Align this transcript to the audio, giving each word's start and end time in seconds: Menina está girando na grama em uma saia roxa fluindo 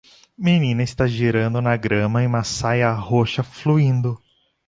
Menina 0.35 0.81
está 0.81 1.05
girando 1.07 1.61
na 1.61 1.77
grama 1.77 2.23
em 2.23 2.25
uma 2.25 2.43
saia 2.43 2.91
roxa 2.91 3.43
fluindo 3.43 4.19